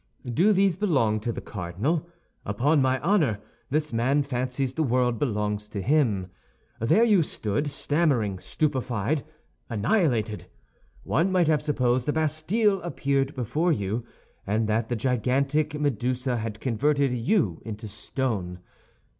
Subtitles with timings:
[0.25, 2.09] Do these belong to the cardinal?
[2.43, 6.31] Upon my honor, this man fancies the world belongs to him.
[6.79, 9.21] There you stood, stammering, stupefied,
[9.69, 10.47] annihilated.
[11.03, 14.03] One might have supposed the Bastille appeared before you,
[14.47, 18.57] and that the gigantic Medusa had converted you into stone.